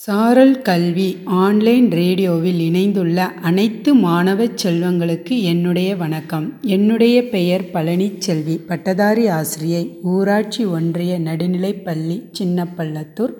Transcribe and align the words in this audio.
சாரல் 0.00 0.62
கல்வி 0.62 1.16
ஆன்லைன் 1.24 1.90
ரேடியோவில் 1.90 2.60
இணைந்துள்ள 2.60 3.24
அனைத்து 3.42 3.94
மாணவச் 3.94 4.66
செல்வங்களுக்கு 4.66 5.42
என்னுடைய 5.42 5.96
வணக்கம். 5.96 6.60
என்னுடைய 6.62 7.28
பெயர் 7.28 7.64
பழனிச்செல்வி. 7.74 8.54
பட்டதாரி 8.66 9.26
ஆசிரியை 9.28 9.98
ஊராட்சி 10.02 10.64
ஒன்றிய 10.64 11.20
நடுநிலைப்பள்ளி 11.20 12.16
சின்னப்பள்ளத்தூர் 12.38 13.34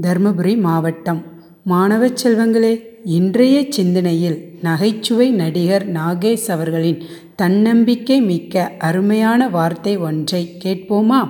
தருமபுரி 0.00 0.60
மாவட்டம். 0.60 1.22
மாணவச் 1.64 2.26
செல்வங்களே 2.26 2.74
இன்றைய 3.04 3.66
சிந்தனையில் 3.68 4.38
நகைச்சுவை 4.62 5.30
நடிகர் 5.30 5.92
நாகேஷ் 5.92 6.50
அவர்களின் 6.50 7.02
தன்னம்பிக்கை 7.36 8.20
மிக்க 8.20 8.72
அருமையான 8.78 9.48
வார்த்தை 9.48 9.96
ஒன்றை 9.96 10.60
கேட்போமா? 10.64 11.28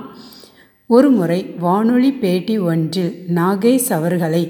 ஒருமுறை 0.95 1.41
வானொலி 1.59 2.11
பேட்டி 2.23 2.57
ஒன்றில் 2.71 3.13
நாகேஷ் 3.35 3.93
அவர்களை 3.99 4.45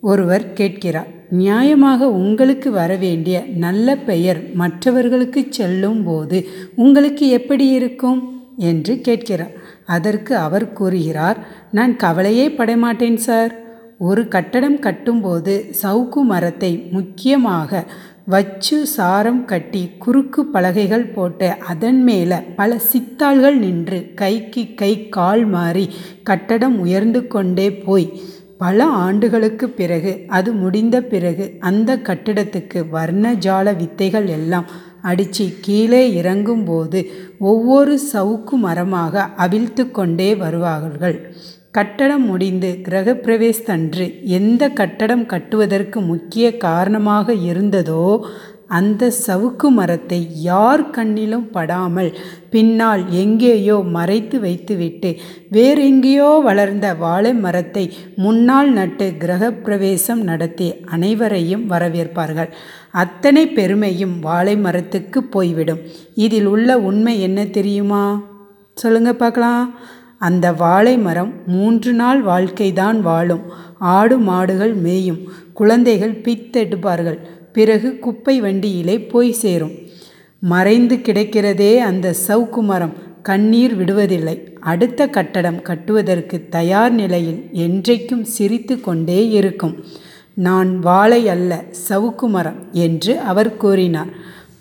ஒருவர் 0.00 0.46
கேட்கிறார் 0.52 1.10
நியாயமாக 1.38 2.00
உங்களுக்கு 2.18 2.68
வரவேண்டிய 2.70 3.36
நல்ல 3.64 3.96
பெயர் 4.08 4.40
மற்றவர்களுக்கு 4.54 5.40
செல்லும் 5.56 6.02
போது 6.04 6.38
உங்களுக்கு 6.76 7.24
எப்படி 7.38 7.66
இருக்கும்? 7.78 8.20
என்று 8.70 8.94
கேட்கிறார். 9.06 9.54
அதற்கு 9.86 10.32
அவர் 10.46 10.66
கூறுகிறார் 10.72 11.38
நான் 11.70 11.92
கவலையே 11.96 12.46
படமாட்டேன் 12.58 13.20
சார். 13.26 13.52
ஒரு 14.08 14.22
கட்டடம் 14.28 14.78
கட்டும்போது 14.78 15.54
சவுக்கு 15.82 16.20
மரத்தை 16.32 16.72
முக்கியமாக 16.96 17.70
வச்சு 18.28 18.76
சாரம் 18.94 19.44
கட்டி 19.44 19.80
குறுக்கு 19.98 20.40
பலகைகள் 20.44 21.04
போட்டு 21.12 21.46
அதன் 21.66 22.00
மேலே 22.04 22.38
பல 22.56 22.78
சித்தாள்கள் 22.78 23.56
நின்று 23.58 23.98
கைக்கு 24.14 24.62
கை 24.74 24.90
கால் 25.08 25.44
மாறி 25.44 25.84
கட்டடம் 26.22 26.76
உயர்ந்து 26.78 27.20
கொண்டே 27.26 27.68
போய் 27.76 28.06
பல 28.58 28.86
ஆண்டுகளுக்கு 29.04 29.68
பிறகு 29.70 30.12
அது 30.28 30.52
முடிந்த 30.52 30.96
பிறகு 31.02 31.46
அந்த 31.60 31.96
கட்டிடத்துக்கு 31.96 32.82
வர்ணஜால 32.92 33.76
வித்தைகள் 33.76 34.28
எல்லாம் 34.28 34.68
அடித்து 35.02 35.46
கீழே 35.60 36.02
இறங்கும்போது 36.22 37.00
ஒவ்வொரு 37.38 37.94
சவுக்கு 38.12 38.56
மரமாக 38.58 39.24
அவிழ்த்து 39.36 39.84
கொண்டே 39.90 40.30
வருவார்கள். 40.34 41.18
கட்டடம் 41.74 42.24
முடிந்து 42.24 42.68
கிரகப்பிரவேசத்தன்று 42.86 44.04
எந்த 44.38 44.62
கட்டடம் 44.70 45.24
கட்டுவதற்கு 45.26 45.98
முக்கிய 46.02 46.46
காரணமாக 46.56 47.34
இருந்ததோ 47.48 48.04
அந்த 48.68 49.02
சவுக்கு 49.26 49.68
மரத்தை 49.70 50.18
யார் 50.42 50.82
கண்ணிலும் 50.90 51.44
படாமல் 51.50 52.08
பின்னால் 52.50 53.02
எங்கேயோ 53.12 53.76
மறைத்து 53.96 54.36
வைத்துவிட்டு 54.40 55.10
வேறெங்கேயோ 55.52 56.30
வளர்ந்த 56.42 56.88
வாழை 56.94 57.32
மரத்தை 57.34 57.84
முன்னால் 58.16 58.70
நட்டு 58.72 59.06
கிரகப்பிரவேசம் 59.22 60.22
நடத்தி 60.22 60.68
அனைவரையும் 60.86 61.64
வரவேற்பார்கள். 61.66 62.50
அத்தனை 62.92 63.44
பெருமையும் 63.48 64.16
வாழை 64.20 64.56
மரத்துக்கு 64.56 65.22
போய்விடும். 65.36 65.84
இதில் 66.16 66.46
உள்ள 66.46 66.78
உண்மை 66.80 67.14
என்ன 67.20 67.46
தெரியுமா? 67.58 68.04
சொல்லுங்கள் 68.76 69.22
பார்க்கலாம். 69.22 69.64
அந்த 70.18 70.52
வாழை 70.52 70.98
மரம் 70.98 71.32
மூன்று 71.46 71.92
நாள் 71.92 72.20
வாழ்க்கைதான் 72.20 73.00
வாழும். 73.00 73.42
ஆடு 73.78 74.18
மாடுகள் 74.18 74.74
மேயும். 74.74 75.20
குழந்தைகள் 75.52 76.20
பித்தெடுப்பார்கள். 76.20 77.18
பிறகு 77.52 77.98
குப்பை 77.98 78.40
வண்டியிலே 78.40 79.00
போய் 79.00 79.32
சேரும். 79.32 79.72
மறைந்து 80.38 80.96
கிடக்கிறதே 80.96 81.78
அந்த 81.78 82.14
சவுக்கு 82.28 82.60
மரம். 82.60 82.92
கண்ணீர் 83.22 83.84
விடுவதில்லை. 83.84 84.52
அடுத்த 84.60 85.08
கட்டடம் 85.08 85.62
கட்டுவதற்கு 85.62 86.46
தயார் 86.50 86.92
நிலையில் 86.92 87.50
என்றைக்கும் 87.52 88.22
சிரித்து 88.22 88.80
கொண்டே 88.80 89.28
இருக்கும். 89.28 89.84
நான் 90.34 90.78
வாழை 90.78 91.28
அல்ல 91.28 91.64
சவுக்கு 91.88 92.28
மரம் 92.28 92.54
என்று 92.72 93.18
அவர் 93.18 93.56
கூறினார். 93.56 94.06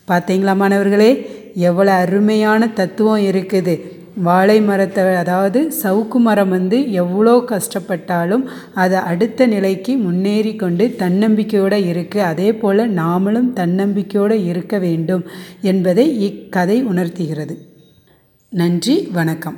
பார்த்தீங்களா 0.07 0.55
மாணவர்களே? 0.55 1.29
எவ்வளோ 1.55 1.91
அருமையான 1.91 2.67
தத்துவம் 2.67 3.21
இருக்குது. 3.21 3.96
வாழை 4.25 4.61
மரத்தை 4.61 5.03
அதாவது 5.15 5.59
சவுக்கு 5.83 6.19
மரம் 6.19 6.49
வந்து 6.49 6.91
எவ்வளோ 6.91 7.33
கஷ்டப்பட்டாலும் 7.49 8.43
அதை 8.73 8.97
அடுத்த 8.97 9.47
நிலைக்கு 9.47 9.97
முன்னேறி 9.97 10.55
கொண்டு 10.55 10.95
தன்னம்பிக்கையோடு 10.99 11.79
இருக்குது 11.91 12.27
அதே 12.31 12.53
போல் 12.53 12.83
நாமளும் 12.91 13.53
தன்னம்பிக்கையோடு 13.53 14.45
இருக்க 14.45 14.77
வேண்டும் 14.77 15.23
என்பதை 15.61 16.19
இக்கதை 16.19 16.83
உணர்த்துகிறது. 16.83 17.57
நன்றி 18.49 19.07
வணக்கம். 19.13 19.57